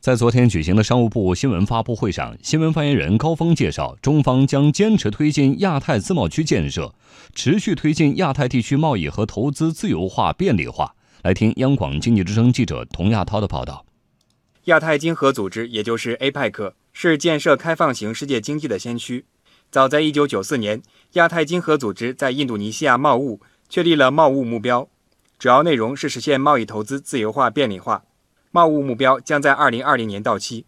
[0.00, 6.94] 在昨天举行的商务部新闻发布会上，新闻发言人高峰介绍，中方将坚持推进亚太自贸区建设，
[7.34, 10.94] 持续推进亚太地区贸易和投资自由化便利化。
[11.20, 13.84] 来听央广经济之声记者童亚涛的报道。
[14.64, 19.26] 亚太经合组织，也就是 APEC，是建设开放型世界经济的先驱。
[19.70, 20.82] 早在1994年，
[21.12, 24.88] 亚太经合组织在印度尼西亚贸务确立了贸务目标，
[25.38, 28.04] 主要内容是实现贸易投资自由化便利化。
[28.52, 30.66] 贸务目标将在二零二零年到期。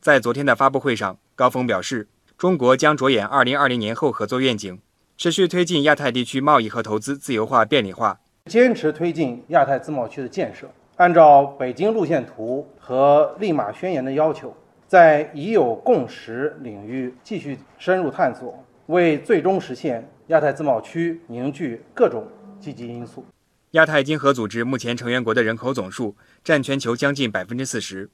[0.00, 2.06] 在昨天的发布会上，高峰表示，
[2.36, 4.78] 中国将着眼二零二零年后合作愿景，
[5.16, 10.70] 持续推进亚太地区贸易和投资自由化便利化，坚持推进亚太自贸区的建设。
[10.94, 14.54] 按照北京路线图和利马宣言的要求，
[14.86, 22.24] 在已有共识领域继续深入探索，为最终实现亚太自贸区凝聚各种
[22.60, 23.24] 积极因素。
[23.72, 28.08] 亚太经合组织目前成员国的人口总数占全球将近百分之四十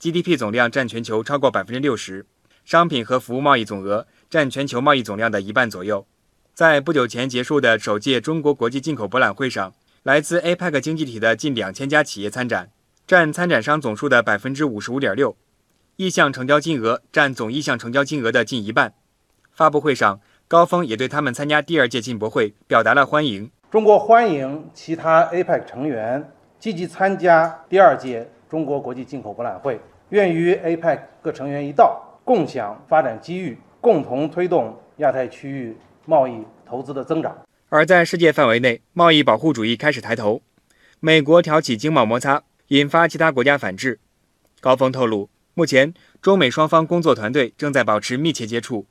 [0.00, 2.26] ，GDP 总量占全球超过百分之六十，
[2.64, 6.04] 商品和服务贸易总额占全球贸易总量的一半左右。
[6.54, 12.70] 在不久前结束的首届中国国际进口博览会上，来自 APEC 经济体的近两千家企业参展，
[13.06, 15.36] 占参展商总数的百分之五十五点六，
[15.94, 18.94] 意向成交金额占总意向成交金额的近一半。
[19.52, 23.52] 发布会上，高峰也对他们参加第二届进博会表达了欢迎。
[23.68, 26.24] 中国欢迎其他 APEC 成员
[26.56, 37.36] 积极参加第二届中国国际进口博览会，愿与 APEC 各成员一道，共享发展机遇，共同推动亚太区域贸易投资的增长。
[37.68, 40.42] 而在世界范围内，贸易保护主义开始抬头，
[41.00, 43.98] 美国挑起经贸摩擦，引发其他国家反制。
[44.60, 45.92] 高峰透露，目前
[46.22, 48.86] 中美双方工作团队正在保持密切接触。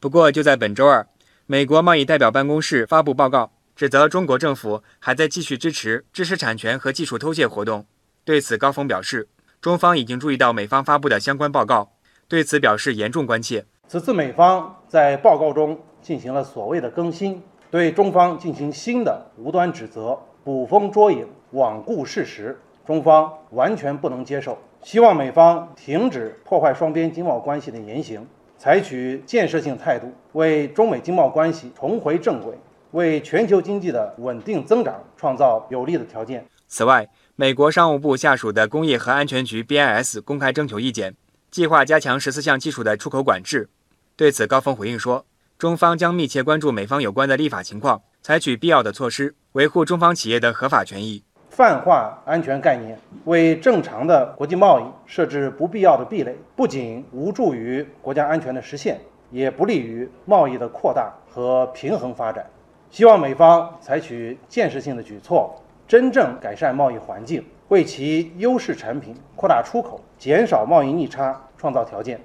[0.00, 1.06] 不过，就在本周二，
[1.46, 3.52] 美国贸易代表办公室发布报告。
[3.78, 7.86] 指责中国政府还在继续支持知识产权和技术偷窃活动。
[8.24, 9.28] 对此，高峰表示，
[9.60, 11.92] 中方已经注意到美方发布的相关报告，
[12.26, 13.64] 对此表示严重关切。
[13.86, 17.40] 此次美方在报告中进行了所谓的更新，
[17.70, 24.58] 对中方进行新的无端指责、捕风捉影、罔顾事实，中方完全不能接受。
[24.82, 32.58] 希望美方停止破坏双边经贸关系的言行，采取建设性态度，为中美经贸关系重回正轨。
[32.92, 36.46] 为全球经济的稳定增长创造有利的条件。
[36.66, 41.14] 此外，美国商务部下属的工业和安全局 BIS 公开征求意见，
[41.50, 43.68] 计划加强十四项技术的出口管制。
[44.16, 45.24] 对此，高峰回应说，
[45.56, 51.22] 中方将密切关注美方有关的立法情况，采取必要的措施，维护中方企业的合法权益。
[51.50, 59.00] 泛化安全概念，为正常的国际贸易设置不必要的壁垒，不仅无助于国家安全的实现，
[59.30, 62.44] 也不利于贸易的扩大和平衡发展。
[62.90, 65.54] 希望美方采取建设性的举措，
[65.86, 72.18] 真正改善贸易环境，为其优势产品扩大出口、减少贸易逆差创造条件。